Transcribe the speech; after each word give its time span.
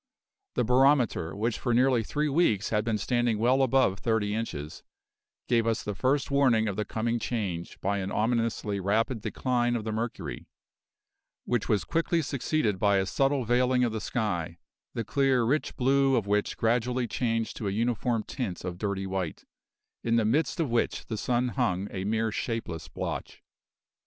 The 0.55 0.63
barometer, 0.63 1.35
which 1.35 1.59
for 1.59 1.75
nearly 1.75 2.03
three 2.03 2.27
weeks 2.27 2.71
had 2.71 2.83
been 2.83 2.97
standing 2.97 3.37
well 3.37 3.61
above 3.61 3.99
thirty 3.99 4.33
inches, 4.33 4.81
gave 5.47 5.67
us 5.67 5.83
the 5.83 5.93
first 5.93 6.31
warning 6.31 6.67
of 6.67 6.75
the 6.75 6.85
coming 6.85 7.19
change 7.19 7.79
by 7.81 7.99
an 7.99 8.11
ominously 8.11 8.79
rapid 8.79 9.21
decline 9.21 9.75
of 9.75 9.83
the 9.83 9.91
mercury, 9.91 10.47
which 11.45 11.69
was 11.69 11.83
quickly 11.83 12.23
succeeded 12.23 12.79
by 12.79 12.97
a 12.97 13.05
subtle 13.05 13.45
veiling 13.45 13.83
of 13.83 13.91
the 13.93 14.01
sky, 14.01 14.57
the 14.95 15.03
clear, 15.03 15.43
rich 15.43 15.75
blue 15.75 16.15
of 16.15 16.25
which 16.25 16.57
gradually 16.57 17.07
changed 17.07 17.55
to 17.57 17.67
a 17.67 17.71
uniform 17.71 18.23
tint 18.23 18.65
of 18.65 18.79
dirty 18.79 19.05
white, 19.05 19.45
in 20.03 20.15
the 20.15 20.25
midst 20.25 20.59
of 20.59 20.71
which 20.71 21.05
the 21.05 21.15
sun 21.17 21.49
hung 21.49 21.87
a 21.91 22.05
mere 22.05 22.31
shapeless 22.31 22.87
blotch. 22.87 23.43